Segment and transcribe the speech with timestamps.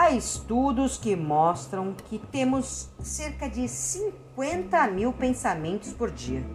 [0.00, 6.46] Há estudos que mostram que temos cerca de 50 mil pensamentos por dia.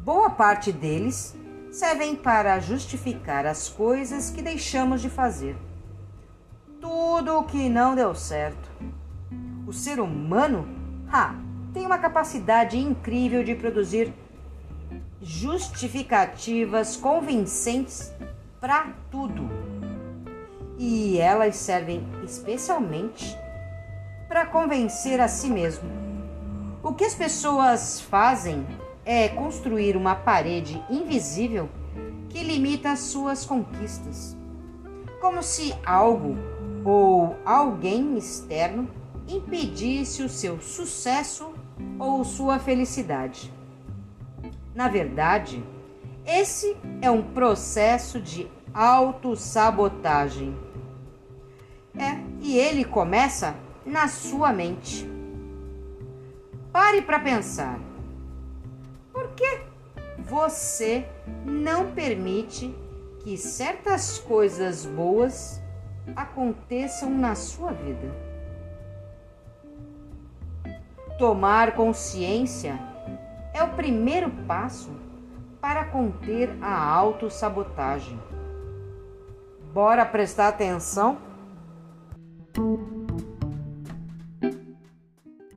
[0.00, 1.32] Boa parte deles
[1.70, 5.56] servem para justificar as coisas que deixamos de fazer.
[6.80, 8.68] Tudo o que não deu certo.
[9.64, 10.66] O ser humano
[11.08, 11.36] ha,
[11.72, 14.12] tem uma capacidade incrível de produzir
[15.20, 18.12] justificativas convincentes
[18.60, 19.48] para tudo.
[20.84, 23.38] E elas servem especialmente
[24.26, 25.88] para convencer a si mesmo.
[26.82, 28.66] O que as pessoas fazem
[29.04, 31.68] é construir uma parede invisível
[32.28, 34.36] que limita suas conquistas,
[35.20, 36.34] como se algo
[36.84, 38.90] ou alguém externo
[39.28, 41.54] impedisse o seu sucesso
[41.96, 43.54] ou sua felicidade.
[44.74, 45.62] Na verdade,
[46.26, 50.71] esse é um processo de autossabotagem.
[51.96, 53.54] É, e ele começa
[53.84, 55.08] na sua mente.
[56.72, 57.78] Pare para pensar.
[59.12, 59.60] Por que
[60.18, 61.06] você
[61.44, 62.74] não permite
[63.22, 65.60] que certas coisas boas
[66.16, 68.10] aconteçam na sua vida?
[71.18, 72.78] Tomar consciência
[73.52, 74.90] é o primeiro passo
[75.60, 78.18] para conter a autossabotagem.
[79.72, 81.18] Bora prestar atenção?